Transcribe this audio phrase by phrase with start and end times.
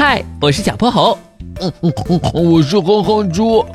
[0.00, 1.18] 嗨，我是小泼猴。
[1.60, 1.92] 嗯嗯
[2.32, 3.66] 嗯，我是哼哼猪。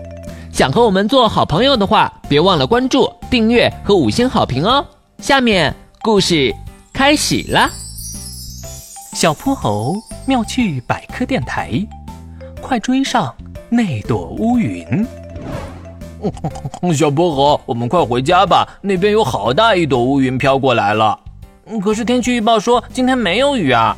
[0.53, 4.85] 想和我们做好朋友的话，别忘了关注、订阅和五星好评哦。
[5.17, 6.55] 下面故事
[6.93, 7.69] 开始了。
[9.11, 11.85] 小泼猴妙趣百科电台，
[12.61, 13.35] 快追上
[13.67, 15.05] 那朵乌云！
[16.95, 21.19] 小泼猴，我们快回家吧，那边有好大一朵乌云飘过来了。
[21.83, 23.97] 可是天气预报说今天没有雨啊！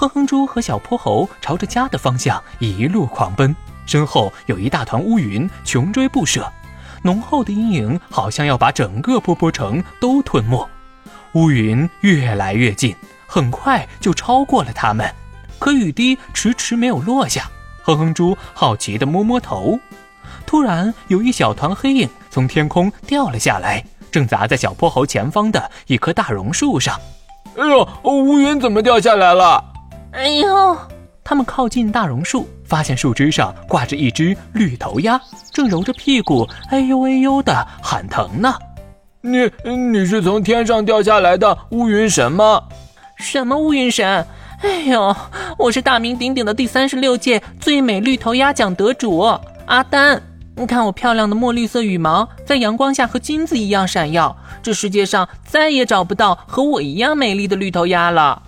[0.00, 6.50] 哼哼猪和小泼猴朝着家的方向一路狂奔，身后有一大团乌云穷追不舍，
[7.02, 10.66] 浓厚的阴影好像要把整个波波城都吞没。
[11.34, 15.14] 乌云越来越近，很快就超过了他们，
[15.58, 17.50] 可雨滴迟迟没有落下。
[17.82, 19.78] 哼哼猪好奇地摸摸头，
[20.46, 23.84] 突然有一小团黑影从天空掉了下来。
[24.10, 26.98] 正砸在小泼猴前方的一棵大榕树上。
[27.58, 29.62] 哎呦，乌云怎么掉下来了？
[30.12, 30.76] 哎呦！
[31.22, 35.20] 他们靠近大榕树，发现树枝上挂着一只绿头鸭，
[35.52, 38.54] 正揉着屁股，哎呦哎呦的喊疼呢。
[39.20, 42.62] 你你是从天上掉下来的乌云神吗？
[43.16, 44.26] 什么乌云神？
[44.62, 45.14] 哎呦，
[45.56, 49.18] 我是大名鼎鼎的第三十六届最美绿头鸭奖得主
[49.66, 50.20] 阿丹。
[50.56, 54.36] 你看我漂亮的墨绿色羽毛，在阳光下和金子一样闪耀。
[54.62, 58.42] 这世界上再也找不到和我一样美丽的绿头鸭了。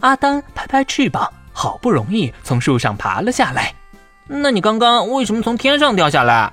[0.00, 3.74] 阿丹拍拍翅膀，好不容易从树上爬了下来。
[4.26, 6.52] 那你刚刚为什么从天上掉下来？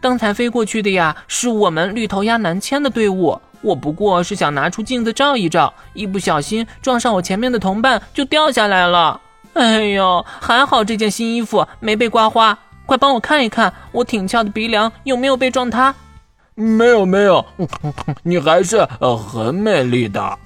[0.00, 3.40] 刚才飞过去的呀，是我们绿头鸭南迁的队伍。
[3.60, 9.20] 我不过是想拿出镜子照一照，一不小心撞上我前面的同伴，就掉下来了。
[9.54, 12.56] 哎呦，还好这件新衣服没被刮花。
[12.86, 15.92] 快帮我看一看，我挺翘的鼻梁有没有被撞塌？
[16.54, 17.44] 没有没有，
[18.22, 18.86] 你还是
[19.30, 20.38] 很美丽的。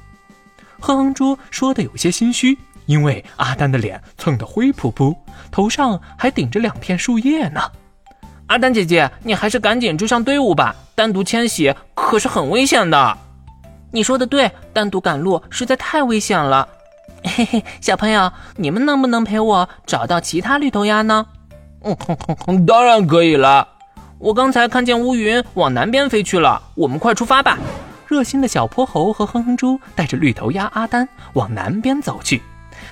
[0.83, 5.17] 哼哼猪说的有些心虚，因为阿丹的脸蹭得灰扑扑，
[5.51, 7.61] 头上还顶着两片树叶呢。
[8.49, 13.17] 阿丹姐姐，你还是赶紧追上队伍吧，单独迁徙可是很危险的。
[13.93, 16.69] 你说的对，单独赶路实在太危险了。
[17.25, 21.25] 嘿嘿，小朋友，你们能不能陪我找到其他绿头鸭呢？
[21.85, 21.97] 嗯，
[22.67, 23.69] 当然可以了。
[24.19, 27.59] 我刚才看见乌云往南边飞去了，我们快出发吧！
[28.13, 32.43] 热心的小泼猴和哼哼猪带着绿头鸭阿丹往南边走去。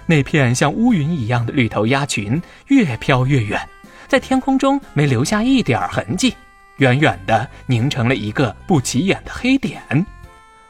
[0.07, 3.61] 那片像乌云一样的绿头鸭群越飘越远，
[4.09, 6.35] 在天空中没留下一点痕迹，
[6.79, 9.83] 远远的凝成了一个不起眼的黑点。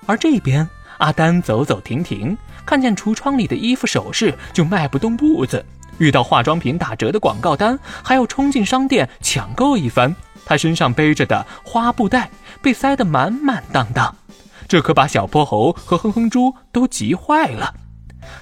[0.05, 0.69] 而这边，
[0.99, 2.37] 阿丹走走停停，
[2.67, 5.65] 看见橱窗里的衣服首饰，就迈不动步子。
[5.99, 10.13] 遇到化妆品打折的广告单，还要冲进商店抢购一番。
[10.45, 12.29] 他身上背着的花布袋
[12.61, 14.13] 被塞得满满当当，
[14.71, 17.75] 这可把小泼猴和哼哼猪都急坏了。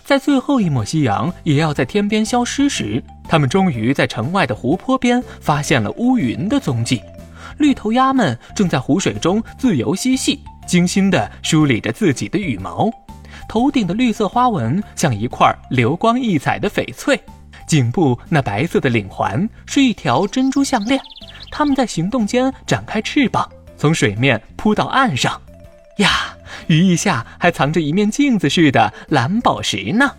[0.04, 7.00] 在最后一抹夕阳也要在天边消失时，他们终于在城外的湖泊边发现了乌云的踪迹。
[7.56, 12.90] 绿头鸭们正在湖水中自由嬉戏，精心地梳理着自己的羽毛，
[13.48, 17.18] 头顶的绿色花纹像一块流光溢彩的翡翠。
[17.66, 21.00] 颈部那白色的领环是一条珍珠项链，
[21.50, 25.40] 它们在行动间展开翅膀，从水面扑到岸上。
[25.98, 26.36] 呀，
[26.66, 30.10] 羽翼下还藏着一面镜子似的蓝宝石呢。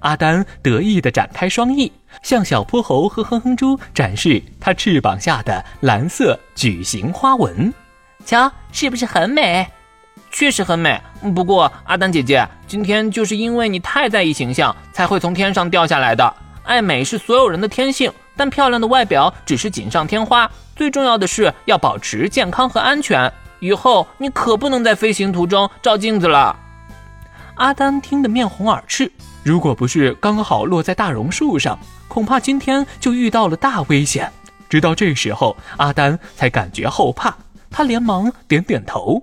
[0.00, 1.90] 阿丹得意地展开双翼，
[2.22, 7.72] 向小泼猴和哼哼猪展示它翅膀下的蓝色矩形花纹。
[8.24, 9.66] 瞧，是不是很美？
[10.30, 11.00] 确实很美。
[11.34, 16.34] 不过，阿丹姐姐，今天就是因为你太在意形象，才会从天上掉下来的。
[16.62, 20.48] 爱美是所有人的天性，但漂亮的外表只是锦上添花。
[20.76, 23.32] 最重要的是要保持健康和安全。
[23.66, 26.56] 以后你可不能在飞行途中照镜子了。
[27.56, 29.10] 阿丹听得面红耳赤，
[29.42, 34.30] 如果不是刚好落在大榕树上，恐怕今天就遇到了大危险。
[34.68, 37.34] 直到这时候，阿丹才感觉后怕，
[37.70, 39.20] 他连忙点点头：“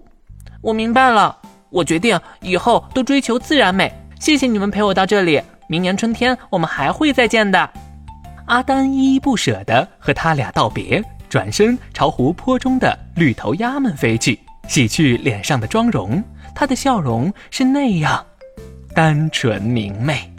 [0.61, 1.37] 我明白了，
[1.69, 3.93] 我决定以后都追求自然美。
[4.19, 7.69] 谢谢你们陪我到这里。”明年春天我们还会再见的，
[8.45, 14.37] 阿丹依依不舍地和他俩道别，转身朝湖泊中的绿头鸭们飞去，
[14.67, 16.23] 洗去脸上的妆容。
[16.53, 18.23] 她的笑容是那样
[18.93, 20.31] 单纯明媚。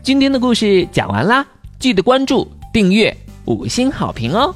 [0.00, 1.44] 今天的故事讲完啦，
[1.80, 3.12] 记得关注、订阅、
[3.46, 4.54] 五星好评哦。